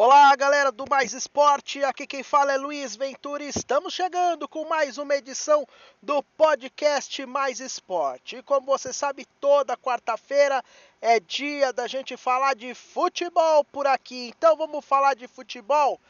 [0.00, 1.82] Olá, galera do Mais Esporte.
[1.82, 3.42] Aqui quem fala é Luiz Ventura.
[3.42, 5.66] Estamos chegando com mais uma edição
[6.00, 8.36] do podcast Mais Esporte.
[8.36, 10.62] E como você sabe, toda quarta-feira
[11.02, 14.32] é dia da gente falar de futebol por aqui.
[14.38, 16.00] Então vamos falar de futebol.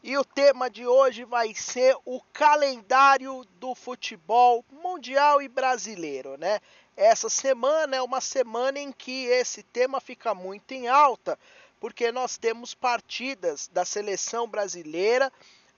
[0.00, 6.60] E o tema de hoje vai ser o calendário do futebol mundial e brasileiro, né?
[6.96, 11.36] Essa semana é uma semana em que esse tema fica muito em alta
[11.84, 15.30] porque nós temos partidas da seleção brasileira,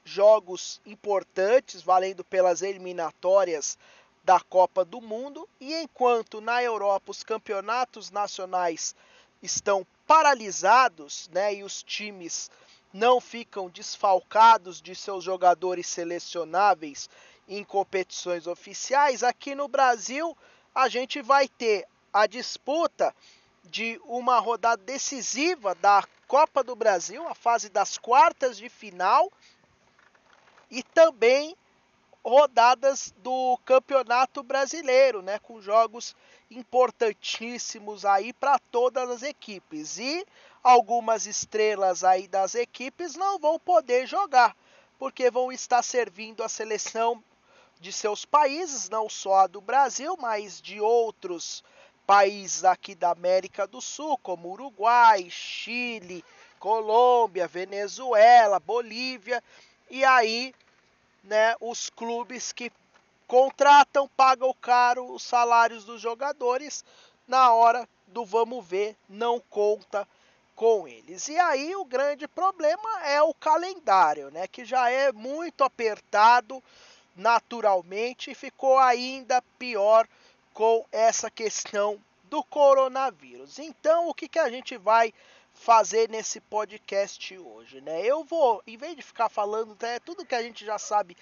[0.05, 3.77] jogos importantes valendo pelas eliminatórias
[4.23, 8.95] da Copa do Mundo, e enquanto na Europa os campeonatos nacionais
[9.43, 12.53] estão paralisados, né, e os times
[12.93, 17.11] não ficam desfalcados de seus jogadores selecionáveis
[17.49, 20.39] em competições oficiais, aqui no Brasil
[20.73, 23.13] a gente vai ter a disputa
[23.67, 29.31] de uma rodada decisiva da Copa do Brasil, a fase das quartas de final,
[30.71, 31.57] e também
[32.25, 36.17] rodadas do Campeonato Brasileiro, né, com jogos
[36.51, 39.99] importantíssimos aí para todas as equipes.
[39.99, 40.27] E
[40.63, 44.57] algumas estrelas aí das equipes não vão poder jogar,
[44.99, 47.23] porque vão estar servindo a seleção
[47.79, 51.63] de seus países, não só a do Brasil, mas de outros
[52.07, 56.25] países aqui da América do Sul, como Uruguai, Chile,
[56.59, 59.43] Colômbia, Venezuela, Bolívia,
[59.91, 60.55] e aí,
[61.25, 62.71] né, os clubes que
[63.27, 66.85] contratam pagam caro os salários dos jogadores,
[67.27, 70.07] na hora do vamos ver, não conta
[70.55, 71.29] com eles.
[71.29, 76.63] E aí o grande problema é o calendário, né, que já é muito apertado
[77.17, 80.07] naturalmente e ficou ainda pior
[80.57, 83.59] com essa questão do coronavírus.
[83.59, 85.13] Então, o que, que a gente vai
[85.53, 88.01] fazer nesse podcast hoje, né?
[88.01, 91.15] Eu vou, em vez de ficar falando né, tudo que a gente já sabe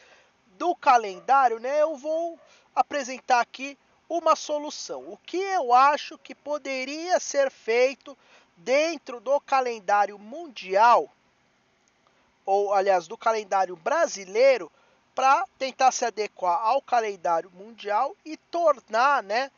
[0.56, 1.82] do calendário, né?
[1.82, 2.38] Eu vou
[2.76, 3.76] apresentar aqui
[4.08, 5.12] uma solução.
[5.12, 8.16] O que eu acho que poderia ser feito
[8.56, 11.10] dentro do calendário mundial,
[12.46, 14.70] ou aliás, do calendário brasileiro,
[15.14, 19.50] para tentar se adequar ao calendário mundial e tornar, né,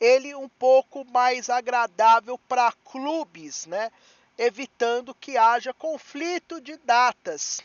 [0.00, 3.90] ele um pouco mais agradável para clubes, né,
[4.38, 7.60] evitando que haja conflito de datas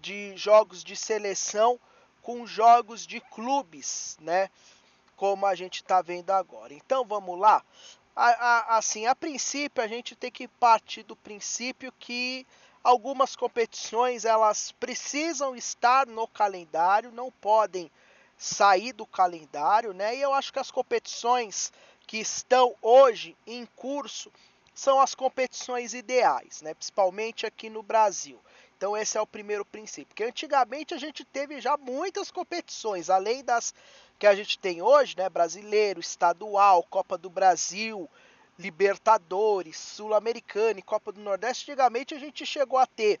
[0.00, 1.78] de jogos de seleção
[2.22, 4.50] com jogos de clubes, né,
[5.16, 6.72] como a gente está vendo agora.
[6.72, 7.64] Então vamos lá.
[8.14, 12.46] A, a, assim, a princípio a gente tem que partir do princípio que
[12.88, 17.90] Algumas competições elas precisam estar no calendário, não podem
[18.34, 20.16] sair do calendário, né?
[20.16, 21.70] E eu acho que as competições
[22.06, 24.32] que estão hoje em curso
[24.74, 26.72] são as competições ideais, né?
[26.72, 28.40] Principalmente aqui no Brasil.
[28.78, 30.06] Então esse é o primeiro princípio.
[30.06, 33.74] Porque antigamente a gente teve já muitas competições, além das
[34.18, 35.28] que a gente tem hoje, né?
[35.28, 38.08] Brasileiro, estadual, Copa do Brasil,
[38.58, 43.20] Libertadores, Sul-Americana e Copa do Nordeste, antigamente a gente chegou a ter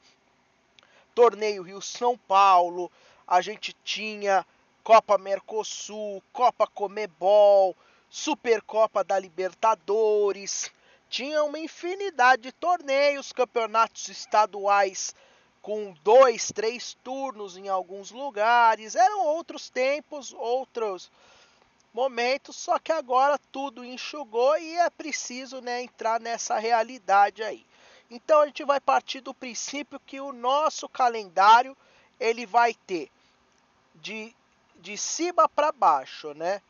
[1.14, 2.90] torneio Rio-São Paulo,
[3.26, 4.44] a gente tinha
[4.82, 7.76] Copa Mercosul, Copa Comebol,
[8.10, 10.72] Supercopa da Libertadores,
[11.08, 15.14] tinha uma infinidade de torneios, campeonatos estaduais
[15.62, 18.94] com dois, três turnos em alguns lugares.
[18.94, 21.10] Eram outros tempos, outros
[21.92, 27.66] momentos, só que agora tudo enxugou e é preciso né, entrar nessa realidade aí.
[28.10, 31.76] Então a gente vai partir do princípio que o nosso calendário
[32.18, 33.10] ele vai ter
[33.96, 34.34] de,
[34.76, 36.62] de cima para baixo, né?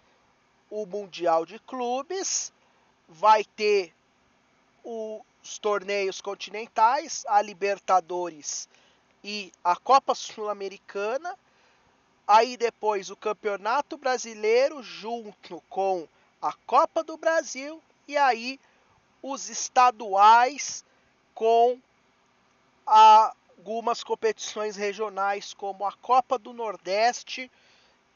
[0.71, 2.53] O Mundial de Clubes
[3.09, 3.95] vai ter
[4.85, 8.69] os torneios continentais, a Libertadores
[9.23, 11.37] e a Copa Sul-Americana
[12.29, 16.07] Aí depois o Campeonato Brasileiro junto com
[16.43, 18.61] a Copa do Brasil e aí
[19.23, 20.85] os estaduais
[21.35, 21.81] com
[22.85, 27.51] algumas competições regionais como a Copa do Nordeste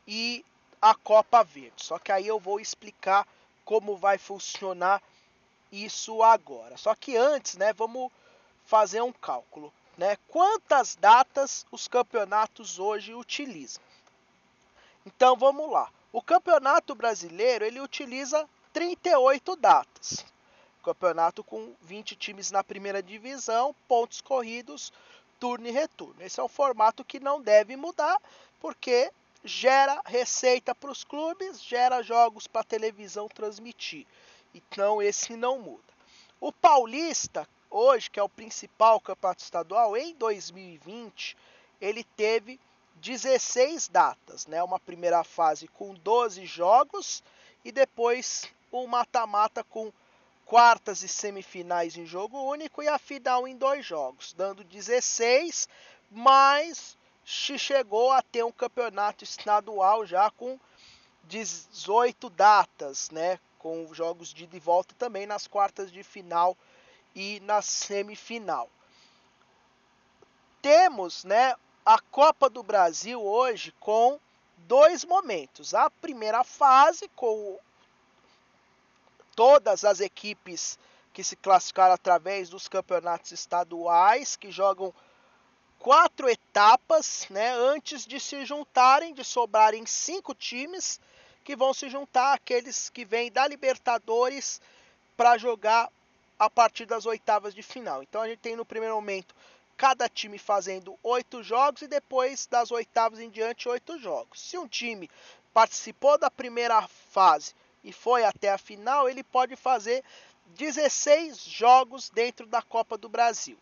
[0.07, 0.45] e
[0.83, 1.83] a Copa Verde.
[1.83, 3.27] Só que aí eu vou explicar
[3.65, 5.03] como vai funcionar
[5.73, 6.77] isso agora.
[6.77, 8.13] Só que antes, né, vamos
[8.67, 10.19] fazer um cálculo, né?
[10.29, 13.83] Quantas datas os campeonatos hoje utilizam?
[15.05, 15.91] Então vamos lá.
[16.13, 20.25] O Campeonato Brasileiro ele utiliza 38 datas.
[20.83, 24.93] Campeonato com 20 times na primeira divisão, pontos corridos,
[25.39, 26.21] turno e retorno.
[26.21, 28.21] Esse é um formato que não deve mudar,
[28.61, 29.13] porque
[29.45, 34.07] gera receita para os clubes, gera jogos para televisão transmitir.
[34.55, 35.93] Então esse não muda.
[36.41, 41.37] O Paulista hoje, que é o principal campeonato estadual, em 2020,
[41.81, 42.61] ele teve
[43.03, 44.63] 16 datas, né?
[44.63, 47.23] Uma primeira fase com 12 jogos
[47.65, 49.93] e depois um mata-mata com
[50.47, 55.69] quartas e semifinais em jogo único e a final em dois jogos, dando 16,
[56.11, 60.59] mas chegou a ter um campeonato estadual já com
[61.25, 63.41] 18 datas, né?
[63.59, 66.57] Com jogos de volta também nas quartas de final
[67.17, 68.71] e na semifinal.
[70.61, 74.19] Temos, né, a Copa do Brasil hoje com
[74.59, 75.75] dois momentos.
[75.75, 77.59] A primeira fase com
[79.35, 80.79] todas as equipes
[81.13, 84.95] que se classificaram através dos campeonatos estaduais, que jogam
[85.79, 91.01] quatro etapas, né, antes de se juntarem, de sobrarem cinco times
[91.45, 94.61] que vão se juntar aqueles que vêm da Libertadores
[95.17, 95.91] para jogar
[96.39, 98.03] a partir das oitavas de final.
[98.03, 99.35] Então a gente tem no primeiro momento
[99.83, 104.41] cada time fazendo oito jogos e depois das oitavas em diante oito jogos.
[104.41, 105.11] Se um time
[105.53, 107.53] participou da primeira fase
[107.83, 110.05] e foi até a final, ele pode fazer
[110.57, 113.59] 16 jogos dentro da Copa do Brasil.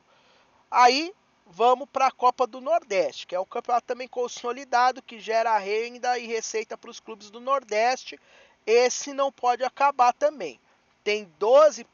[0.70, 1.10] Aí
[1.46, 6.18] vamos para a Copa do Nordeste, que é um campeonato também consolidado que gera renda
[6.18, 8.20] e receita para os clubes do Nordeste.
[8.66, 10.60] Esse não pode acabar também.
[11.02, 11.86] Tem 12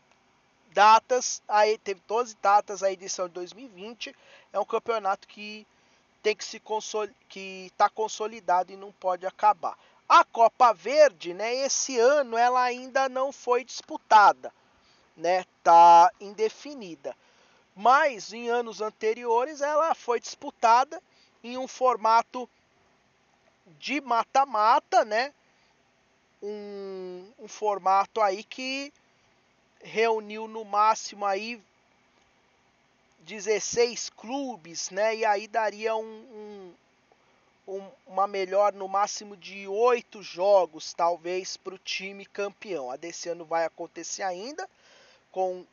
[0.77, 4.15] datas, aí teve 12 datas a edição de 2020.
[4.53, 5.67] É um campeonato que
[6.23, 6.61] tem que se
[7.31, 9.79] que está consolidado e não pode acabar.
[10.07, 14.53] A Copa Verde, né, esse ano ela ainda não foi disputada,
[15.17, 15.47] né?
[15.63, 17.17] Tá indefinida.
[17.75, 21.03] Mas em anos anteriores ela foi disputada
[21.43, 22.49] em um formato
[23.79, 25.33] de mata-mata, né?
[26.43, 28.93] Um, um formato aí que
[29.83, 31.61] reuniu no máximo aí
[33.21, 35.17] 16 clubes, né?
[35.17, 36.75] E aí daria um, um,
[37.75, 42.91] um, uma melhor no máximo de oito jogos, talvez, para o time campeão.
[42.91, 44.69] A desse ano vai acontecer ainda
[45.33, 45.65] com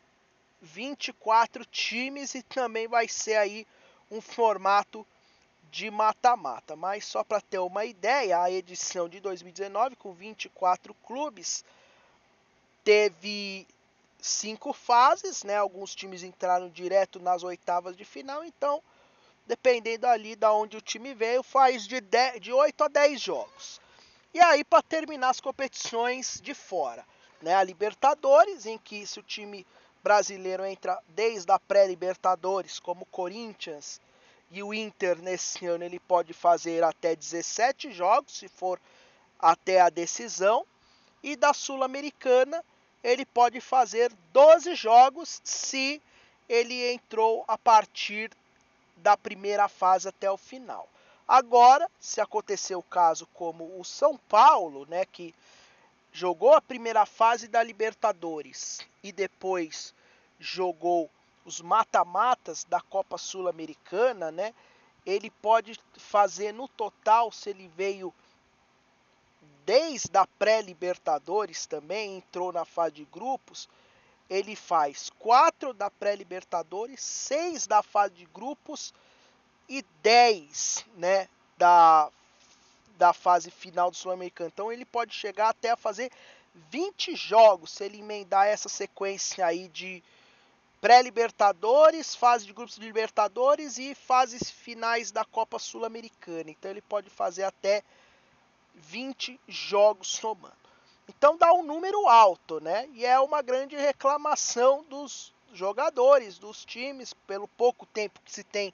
[0.61, 3.67] 24 times e também vai ser aí
[4.09, 5.05] um formato
[5.71, 6.75] de mata-mata.
[6.75, 11.63] Mas só para ter uma ideia, a edição de 2019 com 24 clubes
[12.83, 13.67] teve
[14.23, 15.57] cinco fases, né?
[15.57, 18.81] Alguns times entraram direto nas oitavas de final, então,
[19.45, 23.81] dependendo ali da onde o time veio, faz de, 10, de 8 a 10 jogos.
[24.33, 27.05] E aí, para terminar as competições de fora,
[27.41, 27.53] né?
[27.53, 29.67] A Libertadores, em que se o time
[30.01, 33.99] brasileiro entra desde a pré-Libertadores, como Corinthians
[34.49, 38.79] e o Inter nesse ano, ele pode fazer até 17 jogos, se for
[39.39, 40.65] até a decisão.
[41.21, 42.63] E da Sul-Americana,
[43.03, 46.01] ele pode fazer 12 jogos se
[46.47, 48.31] ele entrou a partir
[48.97, 50.87] da primeira fase até o final.
[51.27, 55.33] Agora, se acontecer o caso como o São Paulo, né, que
[56.11, 59.93] jogou a primeira fase da Libertadores e depois
[60.39, 61.09] jogou
[61.45, 64.53] os mata-matas da Copa Sul-Americana, né?
[65.05, 68.13] Ele pode fazer no total, se ele veio
[69.65, 73.69] desde a pré-Libertadores também, entrou na fase de grupos,
[74.29, 78.93] ele faz quatro da pré-Libertadores, seis da fase de grupos
[79.69, 81.27] e 10 né,
[81.57, 82.09] da,
[82.97, 84.51] da fase final do Sul-Americano.
[84.53, 86.11] Então ele pode chegar até a fazer
[86.69, 90.03] 20 jogos se ele emendar essa sequência aí de
[90.81, 96.51] pré-Libertadores, fase de grupos de Libertadores e fases finais da Copa Sul-Americana.
[96.51, 97.83] Então ele pode fazer até
[98.75, 100.53] 20 jogos somando.
[101.07, 102.87] Então dá um número alto, né?
[102.93, 108.73] E é uma grande reclamação dos jogadores, dos times, pelo pouco tempo que se tem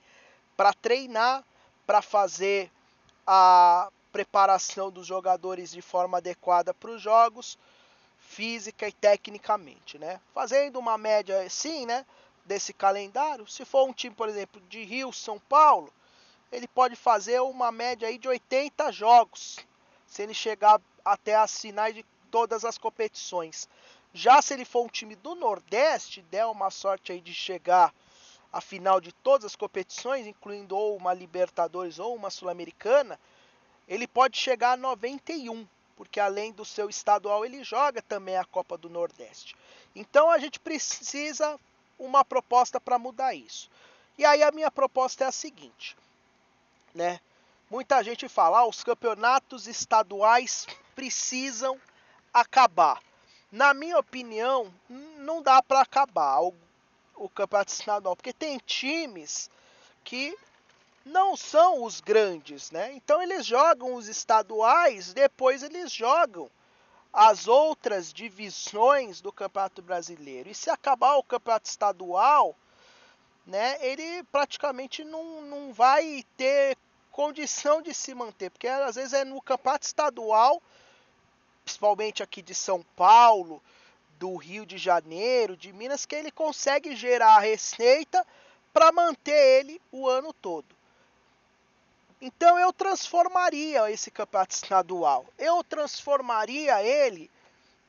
[0.56, 1.44] para treinar,
[1.86, 2.72] para fazer
[3.26, 7.58] a preparação dos jogadores de forma adequada para os jogos,
[8.20, 10.20] física e tecnicamente, né?
[10.34, 12.06] Fazendo uma média assim, né,
[12.46, 15.92] desse calendário, se for um time, por exemplo, de Rio, São Paulo,
[16.52, 19.58] ele pode fazer uma média aí de 80 jogos
[20.10, 23.70] se ele chegar até as finais de todas as competições.
[24.14, 27.94] Já se ele for um time do Nordeste, der uma sorte aí de chegar
[28.52, 33.20] à final de todas as competições, incluindo ou uma Libertadores ou uma Sul-Americana,
[33.88, 38.78] ele pode chegar a 91, porque além do seu estadual ele joga também a Copa
[38.78, 39.56] do Nordeste.
[39.96, 41.60] Então a gente precisa
[42.00, 43.70] uma proposta para mudar isso.
[44.18, 45.96] E aí a minha proposta é a seguinte,
[46.96, 47.20] né?
[47.70, 51.80] Muita gente fala, ah, os campeonatos estaduais precisam
[52.34, 53.00] acabar.
[53.52, 54.74] Na minha opinião,
[55.18, 56.42] não dá para acabar.
[56.42, 56.54] O,
[57.16, 59.52] o campeonato estadual, porque tem times
[60.04, 60.36] que
[61.06, 62.94] não são os grandes, né?
[62.94, 66.50] Então eles jogam os estaduais, depois eles jogam
[67.12, 70.50] as outras divisões do Campeonato Brasileiro.
[70.50, 72.56] E se acabar o Campeonato Estadual,
[73.46, 76.78] né, ele praticamente não, não vai ter
[77.20, 80.64] condição de se manter, porque às vezes é no Campeonato Estadual,
[81.66, 83.62] principalmente aqui de São Paulo,
[84.18, 88.26] do Rio de Janeiro, de Minas, que ele consegue gerar receita
[88.72, 90.66] para manter ele o ano todo.
[92.22, 97.30] Então eu transformaria esse campeonato estadual, eu transformaria ele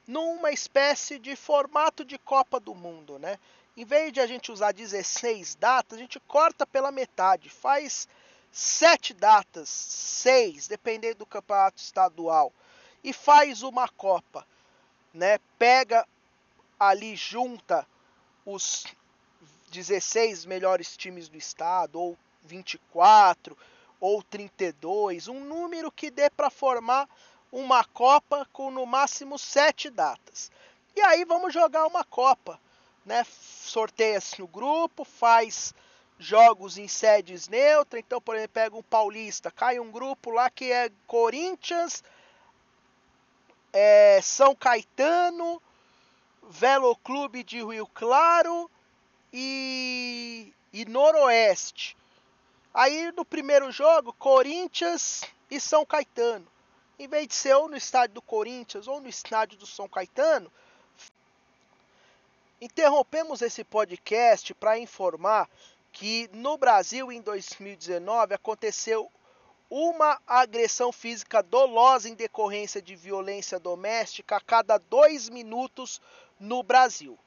[0.09, 3.39] numa espécie de formato de Copa do Mundo, né?
[3.77, 8.09] Em vez de a gente usar 16 datas, a gente corta pela metade, faz
[8.51, 12.53] sete datas, seis, dependendo do campeonato estadual,
[13.03, 14.47] e faz uma Copa,
[15.13, 15.39] né?
[15.59, 16.07] Pega
[16.79, 17.87] ali junta
[18.45, 18.85] os
[19.71, 23.57] 16 melhores times do estado ou 24
[24.01, 27.09] ou 32, um número que dê para formar
[27.53, 30.51] uma Copa com no máximo sete datas.
[30.97, 32.61] E aí vamos jogar uma Copa,
[33.05, 33.25] né?
[33.25, 35.75] Sorteia-se no grupo, faz
[36.21, 38.01] jogos em sedes neutras.
[38.01, 42.05] Então, por exemplo, pega um Paulista, cai um grupo lá que é Corinthians,
[43.73, 45.61] é São Caetano,
[46.43, 48.71] Velo Clube de Rio Claro
[49.33, 51.97] e, e Noroeste.
[52.73, 56.47] Aí no primeiro jogo, Corinthians e São Caetano.
[56.99, 60.53] Em vez de ser ou no estádio do Corinthians ou no estádio do São Caetano,
[62.61, 65.49] interrompemos esse podcast para informar
[65.93, 69.11] que no Brasil em 2019 aconteceu
[69.69, 76.01] uma agressão física dolosa em decorrência de violência doméstica a cada dois minutos
[76.39, 77.19] no Brasil.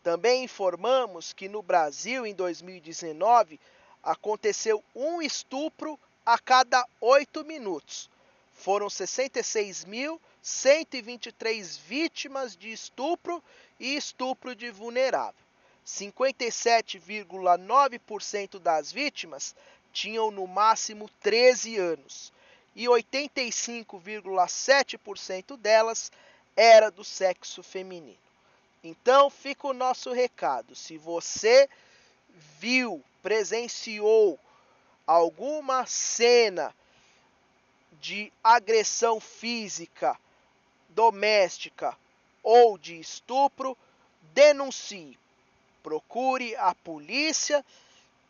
[0.06, 3.60] Também informamos que no Brasil, em 2019,
[4.04, 8.08] aconteceu um estupro a cada oito minutos.
[8.54, 13.44] Foram 66.123 vítimas de estupro
[13.80, 15.34] e estupro de vulnerável.
[15.84, 19.56] 57,9% das vítimas
[19.92, 22.32] tinham no máximo 13 anos
[22.76, 26.12] e 85,7% delas
[26.56, 28.25] era do sexo feminino.
[28.88, 30.76] Então fica o nosso recado.
[30.76, 31.68] Se você
[32.60, 34.40] viu, presenciou
[35.08, 36.72] alguma cena
[38.00, 40.16] de agressão física,
[40.90, 41.98] doméstica
[42.44, 43.76] ou de estupro,
[44.36, 45.18] denuncie.
[45.82, 47.66] Procure a polícia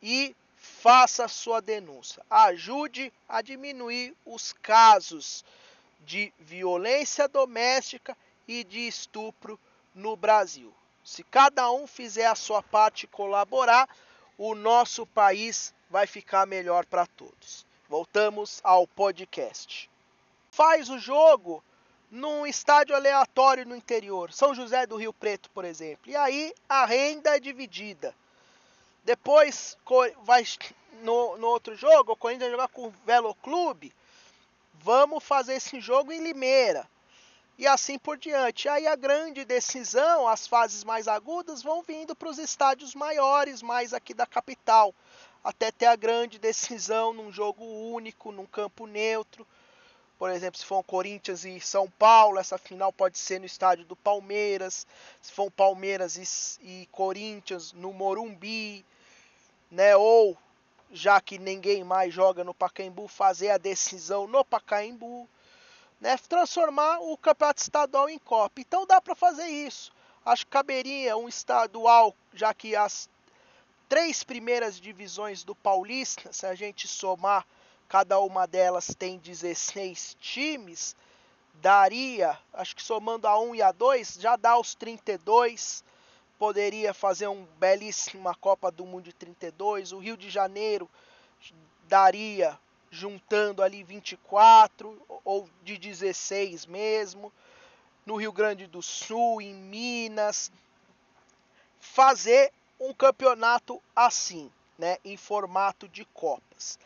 [0.01, 2.25] e faça sua denúncia.
[2.29, 5.43] Ajude a diminuir os casos
[6.05, 8.15] de violência doméstica
[8.47, 9.59] e de estupro
[9.95, 10.73] no Brasil.
[11.03, 13.87] Se cada um fizer a sua parte e colaborar,
[14.37, 17.65] o nosso país vai ficar melhor para todos.
[17.87, 19.89] Voltamos ao podcast.
[20.51, 21.63] Faz o jogo
[22.11, 26.11] num estádio aleatório no interior, São José do Rio Preto, por exemplo.
[26.11, 28.13] E aí a renda é dividida.
[29.03, 29.77] Depois
[30.23, 30.43] vai
[31.03, 33.93] no, no outro jogo, o Corinthians vai jogar com o Velo Clube.
[34.73, 36.89] Vamos fazer esse jogo em Limeira
[37.57, 38.67] e assim por diante.
[38.67, 43.93] Aí a grande decisão, as fases mais agudas, vão vindo para os estádios maiores, mais
[43.93, 44.93] aqui da capital,
[45.43, 49.45] até ter a grande decisão num jogo único, num campo neutro.
[50.17, 53.85] Por exemplo, se for um Corinthians e São Paulo, essa final pode ser no estádio
[53.85, 54.87] do Palmeiras.
[55.21, 58.85] Se for um Palmeiras e, e Corinthians no Morumbi,
[59.69, 59.95] né?
[59.95, 60.37] Ou
[60.91, 65.27] já que ninguém mais joga no Pacaembu, fazer a decisão no Pacaembu
[65.99, 68.61] né, transformar o campeonato estadual em Copa.
[68.61, 69.91] Então dá para fazer isso.
[70.25, 73.09] Acho que caberia um estadual, já que as
[73.87, 77.45] três primeiras divisões do Paulista, se a gente somar,
[77.87, 80.95] cada uma delas tem 16 times,
[81.61, 85.83] daria, acho que somando a 1 e a 2, já dá os 32.
[86.37, 89.93] Poderia fazer um belíssima Copa do Mundo de 32.
[89.93, 90.89] O Rio de Janeiro
[91.87, 92.59] daria
[92.95, 97.31] juntando ali 24 ou de 16 mesmo,
[98.05, 100.51] no Rio Grande do Sul, em Minas,
[101.79, 106.79] fazer um campeonato assim, né, em formato de copas.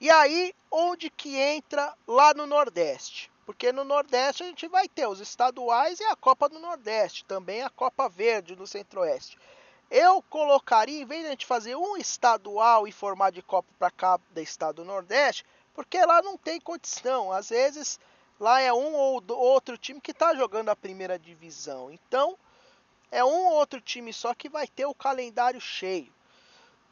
[0.00, 3.30] E aí, onde que entra lá no Nordeste?
[3.44, 7.62] Porque no Nordeste a gente vai ter os estaduais e a Copa do Nordeste, também
[7.62, 9.36] a Copa Verde no Centro-Oeste.
[9.90, 13.90] Eu colocaria, em vez de a gente fazer um estadual e formar de Copa para
[13.90, 15.44] cada estado do Nordeste,
[15.74, 17.32] porque lá não tem condição.
[17.32, 17.98] Às vezes
[18.38, 21.90] lá é um ou outro time que está jogando a primeira divisão.
[21.90, 22.38] Então
[23.10, 26.12] é um ou outro time só que vai ter o calendário cheio,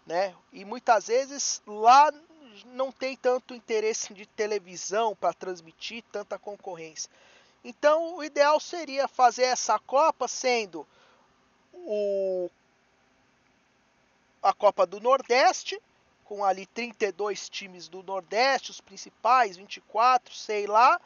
[0.04, 0.34] né?
[0.52, 2.12] E muitas vezes lá
[2.66, 7.08] não tem tanto interesse de televisão para transmitir tanta concorrência.
[7.64, 10.84] Então o ideal seria fazer essa Copa sendo
[11.72, 12.50] o
[14.42, 15.80] a Copa do Nordeste,
[16.24, 21.00] com ali 32 times do Nordeste, os principais, 24, sei lá,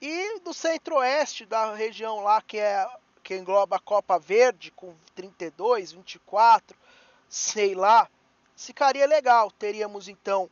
[0.00, 2.86] e do Centro-Oeste, da região lá que é
[3.22, 6.76] que engloba a Copa Verde com 32, 24,
[7.28, 8.08] sei lá.
[8.56, 9.50] Ficaria legal.
[9.52, 10.50] Teríamos então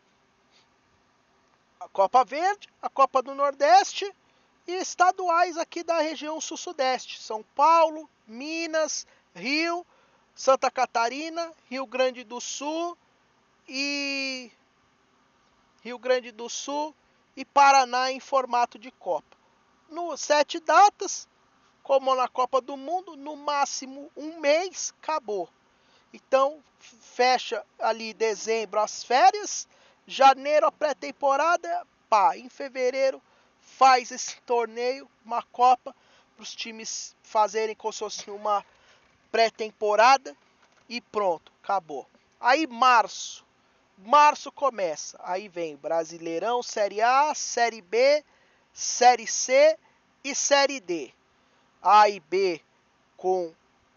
[1.81, 4.11] a Copa Verde, a Copa do Nordeste
[4.67, 9.85] e estaduais aqui da região sul-sudeste, São Paulo, Minas, Rio,
[10.41, 12.97] Santa Catarina, Rio Grande do Sul
[13.69, 14.51] e
[15.83, 16.95] Rio Grande do Sul
[17.37, 19.37] e Paraná em formato de Copa.
[19.91, 21.29] No sete datas,
[21.83, 25.47] como na Copa do Mundo, no máximo um mês, acabou.
[26.11, 29.69] Então fecha ali dezembro as férias,
[30.07, 33.21] janeiro a pré-temporada, pá, em fevereiro
[33.61, 35.95] faz esse torneio, uma Copa
[36.35, 38.65] para os times fazerem como se fosse uma
[39.31, 40.37] pré-temporada
[40.89, 42.07] e pronto, acabou.
[42.41, 43.45] Aí março,
[43.99, 48.25] março começa, aí vem Brasileirão, Série A, Série B,
[48.73, 49.79] Série C
[50.25, 51.13] e Série D.
[51.83, 52.61] A e B
[53.17, 53.53] com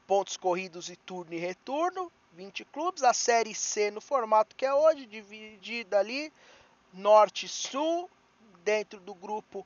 [0.05, 3.03] pontos corridos e turno e retorno, 20 clubes.
[3.03, 6.31] A Série C no formato que é hoje, dividida ali,
[6.93, 8.09] Norte e Sul,
[8.63, 9.65] dentro do grupo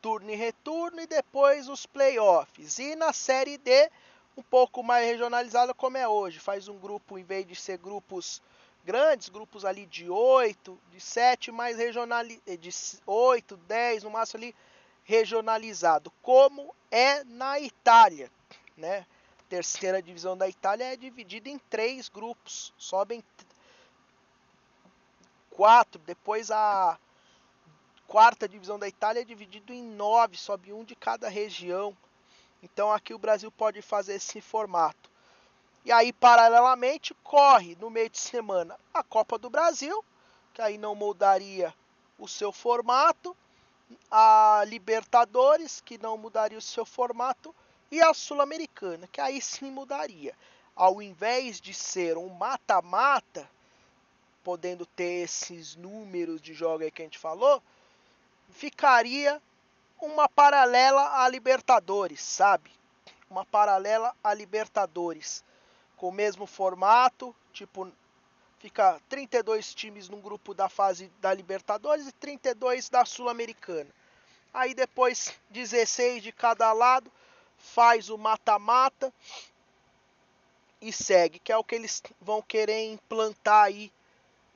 [0.00, 2.78] turno e retorno, e depois os playoffs.
[2.78, 3.90] E na Série D,
[4.36, 6.38] um pouco mais regionalizada como é hoje.
[6.38, 8.42] Faz um grupo, em vez de ser grupos
[8.84, 12.70] grandes, grupos ali de 8, de 7, mais regionali de
[13.06, 14.54] 8, 10, no máximo ali
[15.04, 18.30] regionalizado, como é na Itália,
[18.76, 19.06] né?
[19.38, 23.22] A terceira divisão da Itália é dividida em três grupos, sobem
[25.50, 26.98] quatro, depois a
[28.08, 31.96] quarta divisão da Itália é dividido em nove, sobe um de cada região.
[32.64, 35.10] Então aqui o Brasil pode fazer esse formato.
[35.84, 40.02] E aí, paralelamente, corre no meio de semana a Copa do Brasil,
[40.54, 41.74] que aí não mudaria
[42.18, 43.36] o seu formato,
[44.10, 47.54] a Libertadores, que não mudaria o seu formato,
[47.90, 50.34] e a Sul-Americana, que aí sim mudaria.
[50.74, 53.48] Ao invés de ser um mata-mata,
[54.42, 57.62] podendo ter esses números de jogos que a gente falou,
[58.48, 59.40] ficaria
[60.04, 62.70] uma paralela a Libertadores, sabe?
[63.28, 65.42] Uma paralela a Libertadores.
[65.96, 67.90] Com o mesmo formato, tipo,
[68.58, 73.90] fica 32 times num grupo da fase da Libertadores e 32 da Sul-Americana.
[74.52, 77.10] Aí depois 16 de cada lado,
[77.58, 79.12] faz o mata-mata
[80.80, 83.90] e segue, que é o que eles vão querer implantar aí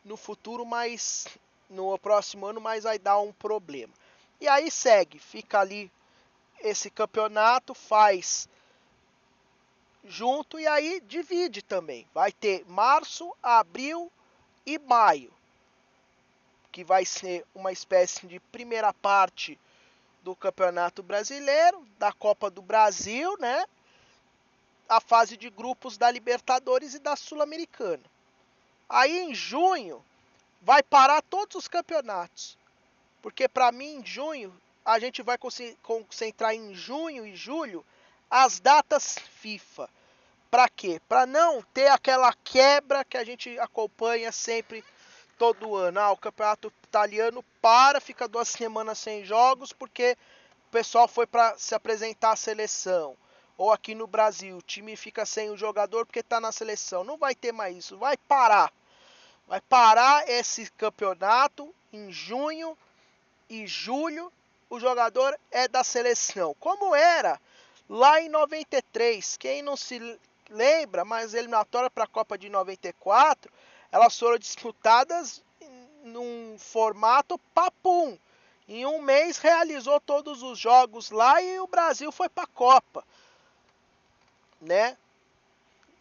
[0.05, 1.27] no futuro, mas
[1.69, 3.93] no próximo ano, mas vai dar um problema.
[4.41, 5.91] E aí segue, fica ali
[6.61, 8.49] esse campeonato, faz
[10.05, 12.07] junto e aí divide também.
[12.15, 14.11] Vai ter março, abril
[14.65, 15.33] e maio,
[16.71, 19.59] que vai ser uma espécie de primeira parte
[20.23, 23.65] do Campeonato Brasileiro, da Copa do Brasil, né?
[24.89, 28.03] A fase de grupos da Libertadores e da Sul-Americana.
[28.89, 30.05] Aí em junho
[30.63, 32.57] vai parar todos os campeonatos.
[33.23, 34.55] Porque para mim, em junho,
[34.85, 35.37] a gente vai
[35.83, 37.85] concentrar em junho e julho
[38.31, 39.89] as datas FIFA.
[40.51, 41.01] Para quê?
[41.07, 44.83] Para não ter aquela quebra que a gente acompanha sempre
[45.37, 46.01] todo ano.
[46.01, 50.17] Ah, o campeonato italiano para, fica duas semanas sem jogos porque
[50.69, 53.17] o pessoal foi para se apresentar à seleção.
[53.59, 57.05] Ou aqui no Brasil, o time fica sem o jogador porque está na seleção.
[57.05, 58.73] Não vai ter mais isso, vai parar.
[59.47, 62.77] Vai parar esse campeonato em junho
[63.49, 64.33] e julho
[64.71, 66.55] o jogador é da seleção.
[66.61, 67.41] Como era
[67.89, 69.37] lá em 93.
[69.37, 70.19] Quem não se
[70.51, 73.53] lembra, mas eliminatória para a Copa de 94,
[73.91, 75.43] elas foram disputadas
[76.05, 78.19] num formato papum.
[78.69, 83.03] Em um mês realizou todos os jogos lá e o Brasil foi para a Copa,
[84.61, 84.97] né?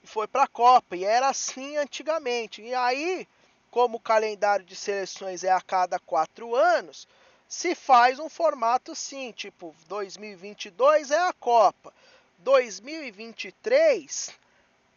[0.03, 2.61] Foi para a Copa e era assim antigamente.
[2.61, 3.27] E aí,
[3.71, 7.07] como o calendário de seleções é a cada quatro anos,
[7.47, 11.93] se faz um formato sim, tipo 2022 é a Copa,
[12.39, 14.31] 2023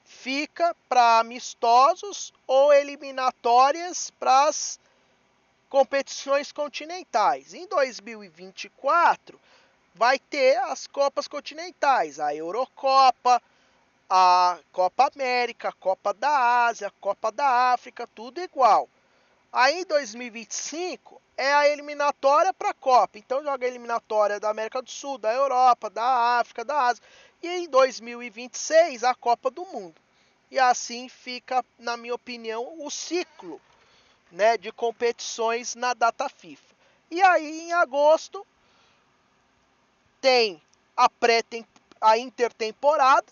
[0.05, 4.79] fica para amistosos ou eliminatórias para as
[5.69, 7.55] competições continentais.
[7.55, 9.41] Em 2024
[9.95, 13.41] vai ter as Copas continentais, a Eurocopa,
[14.09, 18.89] a Copa América, a Copa da Ásia, a Copa da África, tudo igual.
[19.53, 23.19] Aí em 2025 é a eliminatória para a Copa.
[23.19, 27.03] Então joga a eliminatória da América do Sul, da Europa, da África, da Ásia.
[27.43, 29.95] E em 2026 a Copa do Mundo.
[30.51, 33.59] E assim fica, na minha opinião, o ciclo
[34.31, 36.75] né, de competições na data FIFA.
[37.11, 38.47] E aí em agosto
[40.21, 40.61] tem
[40.95, 41.43] a pré
[42.03, 43.27] a intertemporada,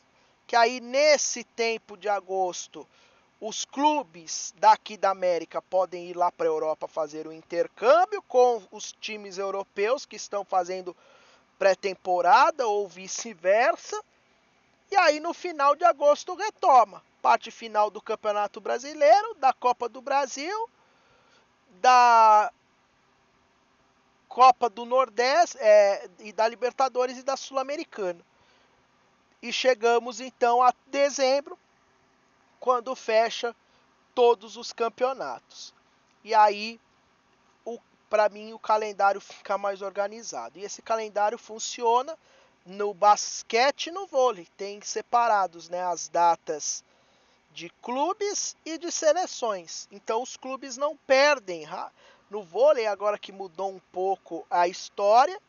[0.46, 2.88] que aí nesse tempo de agosto
[3.40, 8.62] os clubes daqui da América podem ir lá para a Europa fazer o intercâmbio com
[8.70, 10.96] os times europeus que estão fazendo
[11.58, 14.02] pré-temporada ou vice-versa.
[14.90, 17.02] E aí no final de agosto retoma.
[17.22, 20.68] Parte final do Campeonato Brasileiro, da Copa do Brasil,
[21.80, 22.52] da
[24.28, 28.20] Copa do Nordeste é, e da Libertadores e da Sul-Americana.
[29.40, 31.58] E chegamos então a dezembro,
[32.60, 33.54] quando fecha
[34.14, 35.74] todos os campeonatos.
[36.24, 36.80] E aí,
[38.08, 40.58] para mim, o calendário fica mais organizado.
[40.58, 42.16] E esse calendário funciona
[42.64, 44.46] no basquete e no vôlei.
[44.56, 46.84] Tem separados né, as datas
[47.52, 49.88] de clubes e de seleções.
[49.90, 51.66] Então os clubes não perdem.
[52.30, 55.40] No vôlei, agora que mudou um pouco a história,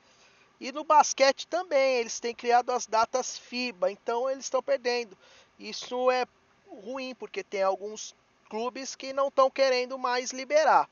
[0.60, 5.18] e no basquete também, eles têm criado as datas FIBA, então eles estão perdendo.
[5.58, 6.26] Isso é
[6.72, 8.16] ruim, porque tem alguns
[8.50, 10.90] clubes que não estão querendo mais liberar.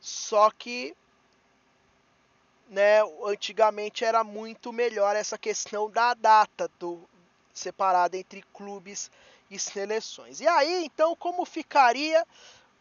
[0.00, 0.94] Só que
[2.68, 7.00] né, antigamente era muito melhor essa questão da data do
[7.52, 9.10] separada entre clubes
[9.50, 10.40] e seleções.
[10.40, 12.26] E aí, então, como ficaria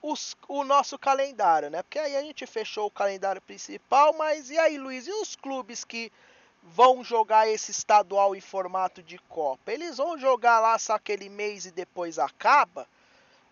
[0.01, 1.83] os, o nosso calendário, né?
[1.83, 5.83] Porque aí a gente fechou o calendário principal, mas e aí, Luiz, e os clubes
[5.83, 6.11] que
[6.63, 9.71] vão jogar esse estadual em formato de Copa?
[9.71, 12.87] Eles vão jogar lá só aquele mês e depois acaba?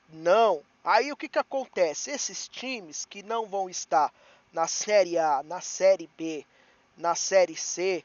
[0.10, 0.62] Não.
[0.84, 2.12] Aí o que, que acontece?
[2.12, 4.14] Esses times que não vão estar
[4.54, 6.46] na Série A, na Série B,
[6.98, 8.04] na Série C,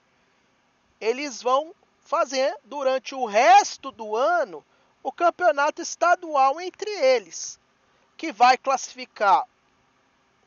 [1.01, 4.65] eles vão fazer durante o resto do ano
[5.03, 7.59] o campeonato estadual entre eles
[8.17, 9.45] que vai classificar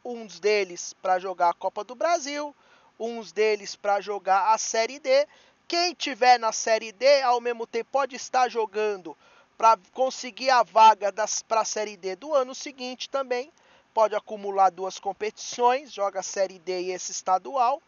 [0.03, 2.55] uns deles para jogar a Copa do Brasil,
[2.99, 5.27] uns deles para jogar a Série D.
[5.67, 9.17] Quem tiver na Série D, ao mesmo tempo pode estar jogando
[9.57, 11.13] para conseguir a vaga
[11.47, 13.51] para a Série D do ano seguinte também.
[13.93, 17.81] Pode acumular duas competições, joga a Série D e esse estadual.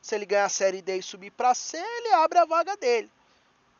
[0.00, 3.10] Se ele ganhar a Série D e subir para C, ele abre a vaga dele.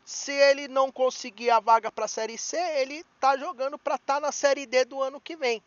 [0.05, 4.15] Se ele não conseguir a vaga para a Série C, ele está jogando para estar
[4.15, 5.63] tá na Série D do ano que vem.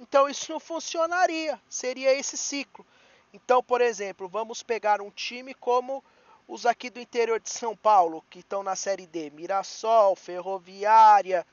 [0.00, 2.84] Então isso não funcionaria, seria esse ciclo.
[3.32, 6.02] Então, por exemplo, vamos pegar um time como
[6.48, 11.46] os aqui do interior de São Paulo, que estão na Série D: Mirassol, Ferroviária,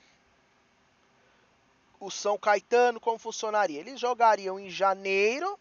[1.99, 3.79] o São Caetano, como funcionaria?
[3.79, 5.59] Eles jogariam em janeiro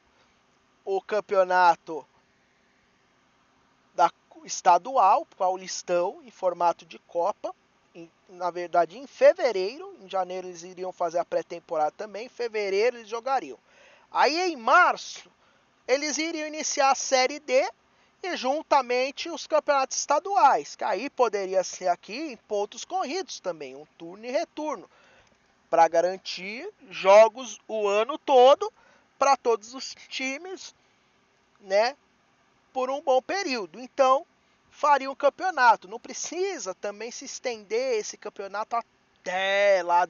[0.84, 2.06] o campeonato
[4.44, 7.52] estadual, paulistão, em formato de Copa.
[8.28, 13.08] Na verdade, em fevereiro, em janeiro eles iriam fazer a pré-temporada também, em fevereiro eles
[13.08, 13.58] jogariam.
[14.10, 15.30] Aí em março,
[15.86, 17.68] eles iriam iniciar a Série D
[18.22, 23.86] e juntamente os campeonatos estaduais, que aí poderia ser aqui em pontos corridos também, um
[23.98, 24.90] turno e retorno,
[25.70, 28.72] para garantir jogos o ano todo
[29.18, 30.74] para todos os times,
[31.60, 31.96] né,
[32.72, 33.80] por um bom período.
[33.80, 34.26] Então,
[34.70, 35.88] faria um campeonato.
[35.88, 40.06] Não precisa também se estender esse campeonato até lá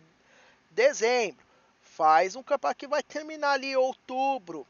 [0.71, 1.45] dezembro.
[1.83, 4.67] Faz um campeonato que vai terminar ali em outubro,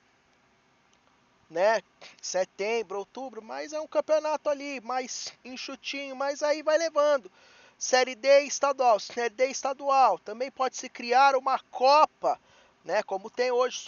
[1.49, 1.81] né?
[2.21, 7.31] Setembro, outubro, mas é um campeonato ali mais enxutinho, mas aí vai levando.
[7.79, 10.19] Série D estadual, Série D estadual.
[10.19, 12.41] Também pode se criar uma Copa,
[12.85, 13.03] né?
[13.03, 13.79] Como tem hoje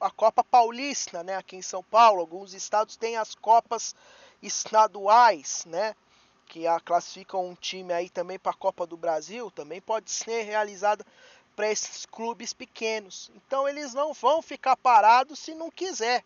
[0.00, 1.36] a Copa Paulista, né?
[1.36, 3.94] Aqui em São Paulo, alguns estados têm as Copas
[4.42, 5.94] estaduais, né?
[6.46, 10.42] Que a classificam um time aí também para a Copa do Brasil, também pode ser
[10.42, 11.04] realizada
[11.56, 13.30] para esses clubes pequenos.
[13.34, 16.22] Então eles não vão ficar parados se não quiser,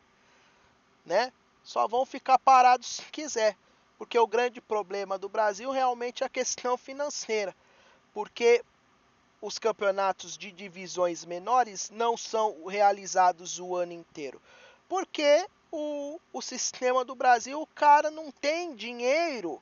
[1.05, 1.33] né?
[1.63, 3.57] Só vão ficar parados se quiser,
[3.99, 7.55] porque o grande problema do Brasil realmente é a questão financeira,
[8.13, 8.65] porque
[9.41, 14.41] os campeonatos de divisões menores não são realizados o ano inteiro,
[14.89, 19.61] porque o, o sistema do Brasil, o cara não tem dinheiro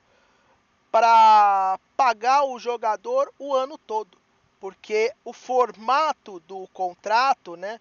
[0.91, 4.19] para pagar o jogador o ano todo.
[4.59, 7.81] porque o formato do contrato, né,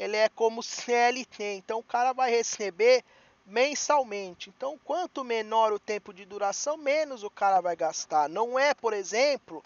[0.00, 3.04] ele é como CLT, então o cara vai receber
[3.44, 4.48] mensalmente.
[4.48, 8.26] Então, quanto menor o tempo de duração, menos o cara vai gastar.
[8.26, 9.62] Não é, por exemplo,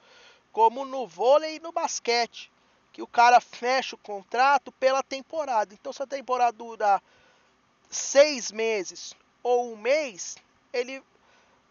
[0.50, 2.50] como no vôlei e no basquete,
[2.92, 5.72] que o cara fecha o contrato pela temporada.
[5.72, 7.00] Então, se a temporada dura
[7.88, 10.36] seis meses ou um mês,
[10.72, 11.00] ele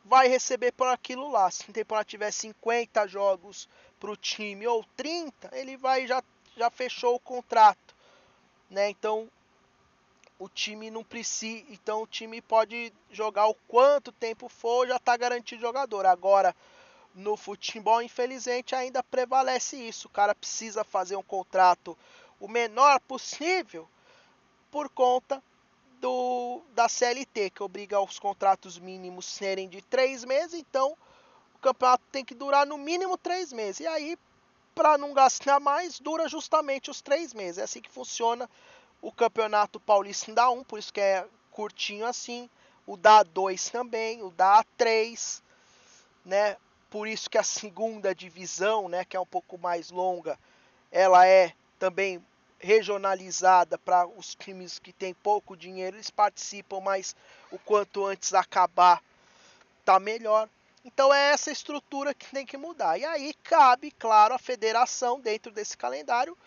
[0.05, 1.51] vai receber por aquilo lá.
[1.51, 3.67] Se a temporada tiver 50 jogos
[3.99, 6.23] para o time ou 30, ele vai já,
[6.55, 7.92] já fechou o contrato.
[8.73, 8.89] Né?
[8.89, 9.29] Então
[10.39, 11.63] o time não precisa.
[11.69, 16.07] Então o time pode jogar o quanto tempo for, já está garantido jogador.
[16.07, 16.55] Agora,
[17.13, 20.07] no futebol, infelizmente, ainda prevalece isso.
[20.07, 21.95] O cara precisa fazer um contrato
[22.39, 23.87] o menor possível
[24.71, 25.41] por conta
[26.01, 30.59] do, da CLT, que obriga os contratos mínimos serem de três meses.
[30.59, 30.97] Então,
[31.53, 33.81] o campeonato tem que durar no mínimo três meses.
[33.81, 34.17] E aí,
[34.73, 37.57] para não gastar mais, dura justamente os três meses.
[37.57, 38.49] É assim que funciona
[39.01, 42.49] o Campeonato Paulista da 1, por isso que é curtinho assim.
[42.85, 45.41] O da 2 também, o da 3,
[46.25, 46.57] né?
[46.89, 50.37] Por isso que a segunda divisão, né, que é um pouco mais longa,
[50.91, 52.23] ela é também
[52.59, 57.15] regionalizada para os times que têm pouco dinheiro, eles participam, mas
[57.51, 59.03] o quanto antes acabar
[59.83, 60.47] tá melhor.
[60.85, 62.97] Então é essa estrutura que tem que mudar.
[62.97, 66.37] E aí cabe, claro, a federação dentro desse calendário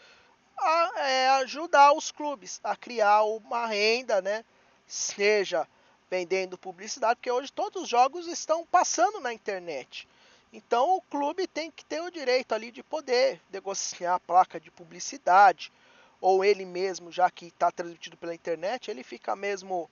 [0.58, 4.44] a, é, ajudar os clubes a criar uma renda, né?
[4.86, 5.66] Seja
[6.10, 10.06] vendendo publicidade, porque hoje todos os jogos estão passando na internet.
[10.52, 14.70] Então o clube tem que ter o direito ali de poder negociar a placa de
[14.70, 15.72] publicidade,
[16.20, 19.90] ou ele mesmo, já que está transmitido pela internet, ele fica mesmo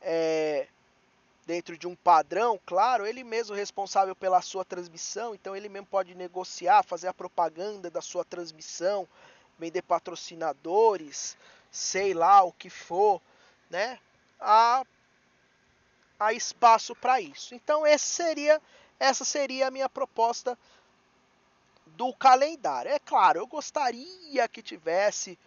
[0.00, 0.68] é,
[1.46, 6.14] dentro de um padrão, claro, ele mesmo responsável pela sua transmissão, então ele mesmo pode
[6.14, 9.08] negociar, fazer a propaganda da sua transmissão,
[9.58, 11.36] vender patrocinadores,
[11.70, 13.20] sei lá o que for,
[13.68, 13.98] né?
[14.38, 14.84] Há,
[16.18, 17.54] há espaço para isso.
[17.54, 18.60] Então esse seria,
[18.98, 20.58] essa seria a minha proposta
[21.86, 22.90] do calendário.
[22.90, 25.38] É claro, eu gostaria que tivesse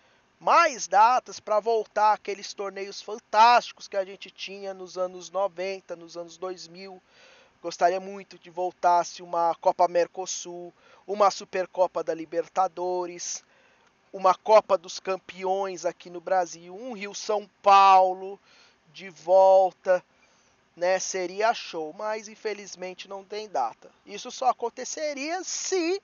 [0.44, 6.18] mais datas para voltar aqueles torneios fantásticos que a gente tinha nos anos 90, nos
[6.18, 7.02] anos 2000.
[7.62, 10.74] Gostaria muito de voltasse uma Copa Mercosul,
[11.08, 13.42] uma Supercopa da Libertadores,
[14.12, 18.38] uma Copa dos Campeões aqui no Brasil, um Rio São Paulo
[18.92, 20.04] de volta,
[20.76, 21.00] né?
[21.00, 23.90] Seria show, mas infelizmente não tem data.
[24.06, 26.02] Isso só aconteceria se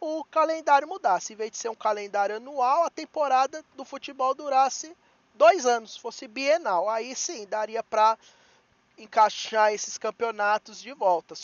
[0.00, 1.32] o calendário mudasse.
[1.32, 4.96] Em vez de ser um calendário anual, a temporada do futebol durasse
[5.34, 6.88] dois anos, fosse bienal.
[6.88, 8.18] Aí sim daria para
[8.96, 11.34] encaixar esses campeonatos de volta.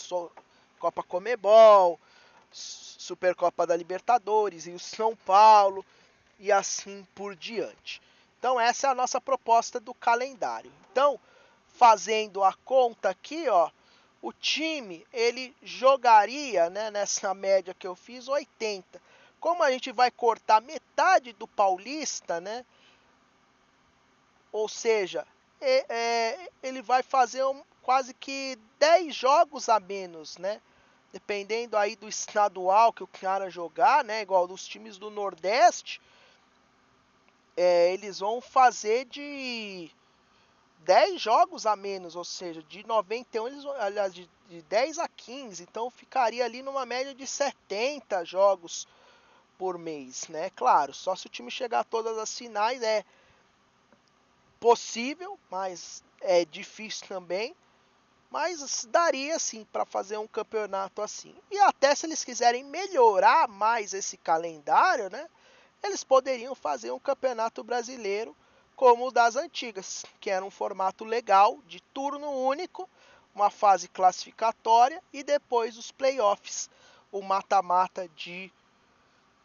[0.79, 1.99] Copa Comebol,
[2.51, 5.85] Supercopa da Libertadores, e o São Paulo
[6.39, 8.01] e assim por diante.
[8.39, 10.71] Então essa é a nossa proposta do calendário.
[10.91, 11.19] Então,
[11.77, 13.69] fazendo a conta aqui, ó,
[14.25, 18.99] o time ele jogaria, né, nessa média que eu fiz, 80.
[19.39, 22.65] Como a gente vai cortar metade do Paulista, né?
[24.51, 25.27] Ou seja,
[25.61, 30.59] é, é, ele vai fazer um, quase que 10 jogos a menos, né?
[31.13, 34.23] Dependendo aí do estadual que o cara jogar, né?
[34.23, 36.01] Igual dos times do Nordeste,
[37.55, 39.91] é, eles vão fazer de
[40.85, 45.63] 10 jogos a menos, ou seja, de 91, eles, aliás, de, de 10 a 15,
[45.63, 48.87] então ficaria ali numa média de 70 jogos
[49.57, 50.51] por mês, né?
[50.51, 53.03] Claro, só se o time chegar a todas as finais é
[54.59, 57.55] possível, mas é difícil também.
[58.29, 61.33] Mas daria sim para fazer um campeonato assim.
[61.49, 65.29] E até se eles quiserem melhorar mais esse calendário, né?
[65.81, 68.35] eles poderiam fazer um campeonato brasileiro
[68.75, 72.89] como o das antigas, que era um formato legal de turno único,
[73.33, 76.69] uma fase classificatória e depois os playoffs,
[77.11, 78.51] o mata-mata de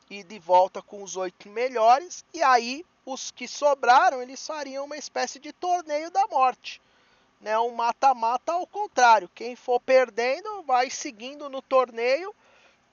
[0.08, 4.96] e de volta com os oito melhores e aí os que sobraram eles fariam uma
[4.96, 6.82] espécie de torneio da morte,
[7.40, 7.56] né?
[7.60, 12.34] Um mata-mata ao contrário, quem for perdendo vai seguindo no torneio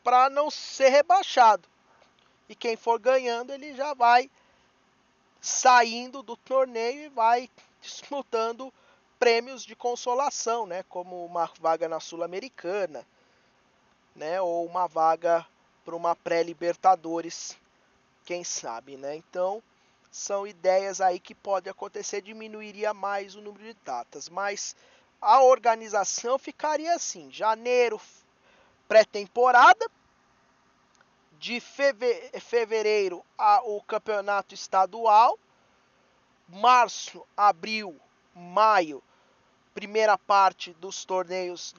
[0.03, 1.67] para não ser rebaixado
[2.47, 4.29] e quem for ganhando ele já vai
[5.41, 7.49] saindo do torneio e vai
[7.81, 8.73] disputando
[9.19, 13.05] prêmios de consolação, né, como uma vaga na Sul-Americana,
[14.15, 15.45] né, ou uma vaga
[15.83, 17.57] para uma pré-Libertadores,
[18.25, 19.15] quem sabe, né?
[19.15, 19.63] Então,
[20.11, 24.75] são ideias aí que pode acontecer, diminuiria mais o número de datas, mas
[25.21, 28.01] a organização ficaria assim: janeiro
[28.87, 29.89] pré-temporada,
[31.39, 35.37] de fevereiro a, o campeonato estadual,
[36.47, 37.99] março, abril,
[38.33, 39.03] maio,
[39.73, 41.75] primeira parte dos torneios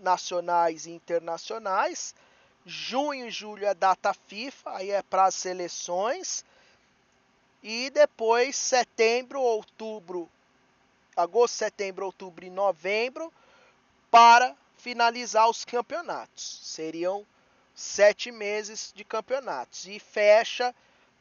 [0.00, 2.14] nacionais e internacionais,
[2.64, 6.44] junho e julho é data FIFA, aí é para as seleções,
[7.62, 10.28] e depois setembro, outubro,
[11.16, 13.32] agosto, setembro, outubro e novembro
[14.10, 16.60] para finalizar os campeonatos.
[16.64, 17.24] Seriam
[17.74, 20.74] sete meses de campeonatos e fecha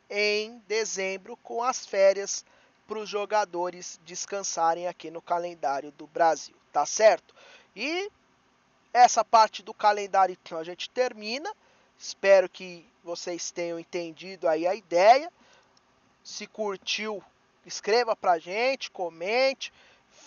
[0.09, 2.45] em dezembro com as férias
[2.87, 7.33] para os jogadores descansarem aqui no calendário do Brasil, tá certo?
[7.75, 8.11] E
[8.93, 11.49] essa parte do calendário então a gente termina.
[11.97, 15.31] Espero que vocês tenham entendido aí a ideia.
[16.23, 17.23] Se curtiu,
[17.65, 19.71] escreva pra gente, comente,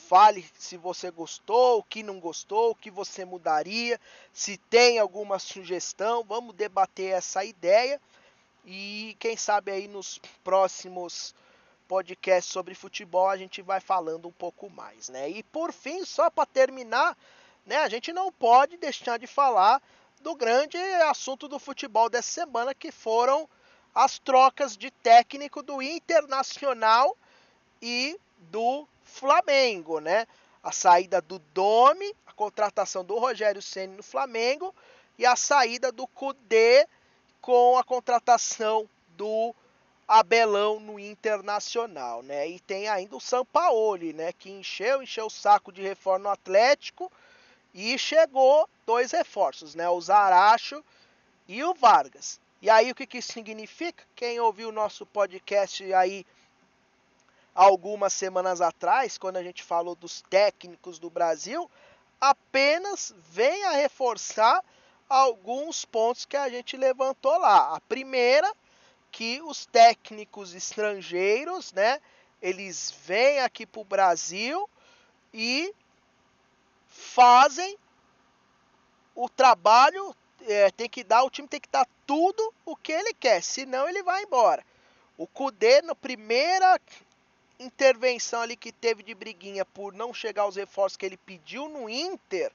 [0.09, 3.99] fale se você gostou, o que não gostou, o que você mudaria,
[4.33, 8.01] se tem alguma sugestão, vamos debater essa ideia
[8.67, 11.35] e quem sabe aí nos próximos
[11.89, 15.29] podcasts sobre futebol a gente vai falando um pouco mais, né?
[15.29, 17.17] E por fim, só para terminar,
[17.65, 19.83] né, a gente não pode deixar de falar
[20.21, 23.49] do grande assunto do futebol dessa semana que foram
[23.95, 27.17] as trocas de técnico do Internacional
[27.81, 28.19] e
[28.51, 30.27] do Flamengo, né?
[30.61, 34.75] A saída do Domi, a contratação do Rogério Ceni no Flamengo
[35.17, 36.87] e a saída do Cudê
[37.41, 39.55] com a contratação do
[40.09, 42.49] Abelão no Internacional, né?
[42.49, 47.11] E tem ainda o Sampaoli, né, que encheu, encheu o saco de reforma no Atlético
[47.73, 49.89] e chegou dois reforços, né?
[49.89, 50.85] O Zaracho
[51.47, 52.41] e o Vargas.
[52.61, 54.03] E aí o que, que significa?
[54.17, 56.27] Quem ouviu o nosso podcast aí
[57.55, 61.71] algumas semanas atrás, quando a gente falou dos técnicos do Brasil,
[62.21, 64.65] apenas vem a reforçar
[65.09, 67.77] alguns pontos que a gente levantou lá.
[67.77, 68.53] A primeira,
[69.13, 72.01] que os técnicos estrangeiros, né,
[72.43, 74.69] eles vêm aqui para o Brasil
[75.33, 75.73] e
[76.89, 77.79] fazem
[79.15, 80.15] o trabalho
[80.47, 83.89] é, tem que dar, o time tem que dar tudo o que ele quer, senão
[83.89, 84.65] ele vai embora.
[85.17, 86.79] O Cudê, na primeira
[87.65, 91.89] intervenção ali que teve de briguinha por não chegar aos reforços que ele pediu no
[91.89, 92.53] Inter,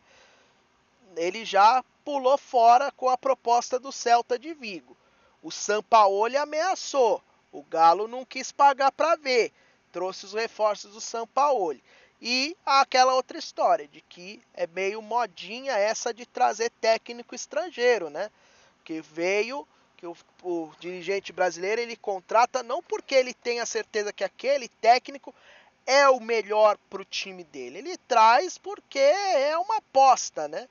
[1.16, 4.96] ele já pulou fora com a proposta do Celta de Vigo.
[5.42, 9.52] O Sampaoli ameaçou, o Galo não quis pagar para ver,
[9.92, 11.84] trouxe os reforços do Sampaoli.
[12.22, 18.30] E aquela outra história de que é meio modinha essa de trazer técnico estrangeiro, né?
[18.84, 19.66] Que veio,
[20.00, 24.68] que o, o dirigente brasileiro ele contrata não porque ele tem a certeza que aquele
[24.68, 25.36] técnico
[25.86, 27.80] é o melhor para o time dele.
[27.80, 30.68] Ele traz porque é uma aposta, né?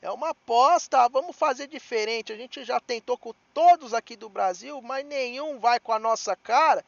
[0.00, 2.32] É uma aposta, vamos fazer diferente.
[2.32, 6.34] A gente já tentou com todos aqui do Brasil, mas nenhum vai com a nossa
[6.34, 6.84] cara.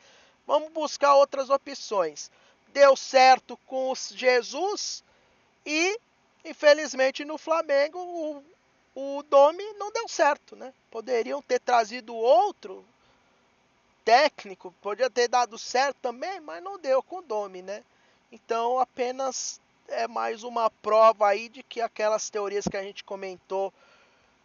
[0.47, 2.31] Vamos buscar outras opções
[2.75, 5.05] deu certo com o Jesus
[5.65, 5.99] e,
[6.45, 8.45] infelizmente, no Flamengo o,
[8.95, 10.73] o Domi não deu certo, né?
[10.91, 12.85] Poderiam ter trazido outro
[14.05, 17.83] técnico, podia ter dado certo também, mas não deu com o Domi, né?
[18.31, 23.73] Então, apenas é mais uma prova aí de que aquelas teorias que a gente comentou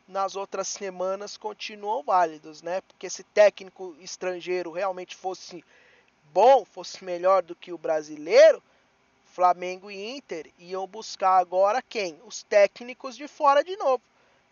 [0.07, 2.81] nas outras semanas continuam válidos, né?
[2.81, 5.63] Porque se técnico estrangeiro realmente fosse
[6.33, 8.61] bom, fosse melhor do que o brasileiro,
[9.25, 12.19] Flamengo e Inter iam buscar agora quem?
[12.25, 14.01] Os técnicos de fora de novo.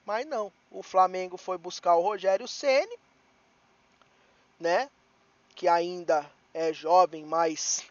[0.07, 2.97] Mas não, o Flamengo foi buscar o Rogério Ceni,
[4.57, 4.89] né?
[5.53, 7.83] Que ainda é jovem, mas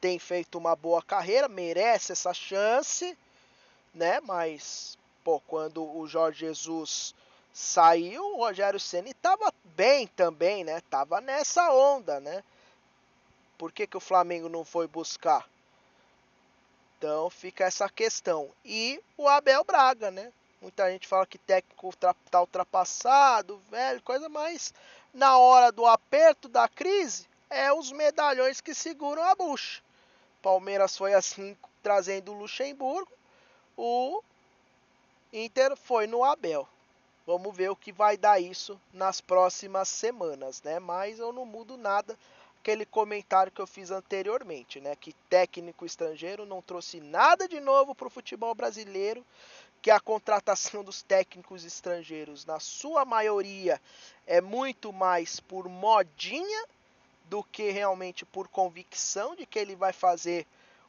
[0.00, 3.14] tem feito uma boa carreira, merece essa chance,
[3.92, 4.18] né?
[4.20, 7.14] Mas pô, quando o Jorge Jesus
[7.52, 10.80] saiu, o Rogério Ceni estava bem também, né?
[10.88, 12.42] Tava nessa onda, né?
[13.58, 15.46] Por que, que o Flamengo não foi buscar?
[16.96, 18.48] Então fica essa questão.
[18.64, 20.32] E o Abel Braga, né?
[20.60, 24.74] Muita gente fala que técnico tá ultrapassado, velho, coisa mais
[25.14, 29.80] na hora do aperto da crise é os medalhões que seguram a bucha.
[30.42, 33.10] Palmeiras foi assim trazendo o Luxemburgo,
[33.76, 34.22] o
[35.32, 36.68] Inter foi no Abel.
[37.26, 40.78] Vamos ver o que vai dar isso nas próximas semanas, né?
[40.78, 42.18] Mas eu não mudo nada
[42.60, 44.96] aquele comentário que eu fiz anteriormente, né?
[44.96, 49.24] Que técnico estrangeiro não trouxe nada de novo para o futebol brasileiro,
[49.80, 53.80] que a contratação dos técnicos estrangeiros, na sua maioria,
[54.26, 56.66] é muito mais por modinha
[57.24, 60.46] do que realmente por convicção de que ele vai fazer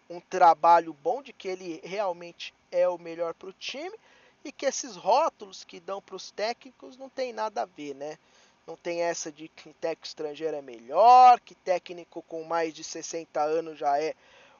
[0.09, 3.95] um trabalho bom, de que ele realmente é o melhor para o time
[4.43, 8.17] e que esses rótulos que dão para os técnicos não tem nada a ver, né?
[8.65, 13.41] Não tem essa de que técnico estrangeiro é melhor, que técnico com mais de 60
[13.41, 14.15] anos já é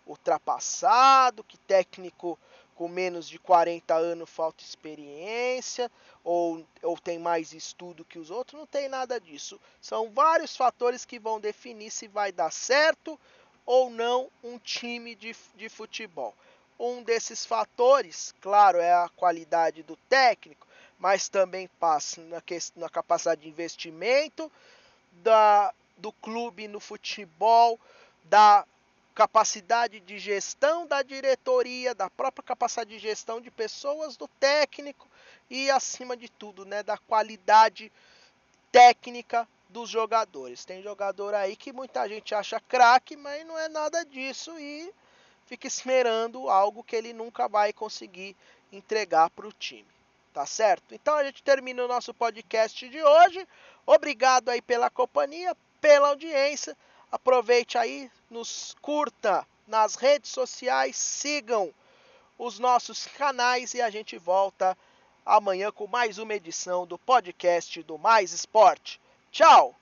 [0.05, 2.37] ultrapassado, que técnico
[2.79, 5.91] com menos de 40 anos falta experiência
[6.23, 9.59] ou, ou tem mais estudo que os outros, não tem nada disso.
[9.81, 13.19] São vários fatores que vão definir se vai dar certo
[13.65, 16.33] ou não um time de, de futebol.
[16.79, 20.65] Um desses fatores, claro, é a qualidade do técnico,
[20.97, 22.41] mas também passa na,
[22.77, 24.49] na capacidade de investimento
[25.21, 27.77] da, do clube no futebol,
[28.23, 28.65] da
[29.19, 35.05] capacidade de gestão da diretoria, da própria capacidade de gestão de pessoas, do técnico
[35.49, 37.91] e, acima de tudo, né, da qualidade
[38.71, 40.63] técnica dos jogadores.
[40.63, 44.89] Tem jogador aí que muita gente acha craque, mas não é nada disso e
[45.47, 48.37] fica esperando algo que ele nunca vai conseguir
[48.71, 49.91] entregar para o time.
[50.33, 50.95] Tá certo?
[50.95, 53.45] Então a gente termina o nosso podcast de hoje.
[53.85, 56.77] Obrigado aí pela companhia, pela audiência.
[57.11, 61.73] Aproveite aí, nos curta nas redes sociais, sigam
[62.37, 64.77] os nossos canais e a gente volta
[65.25, 69.01] amanhã com mais uma edição do podcast do Mais Esporte.
[69.31, 69.78] Tchau!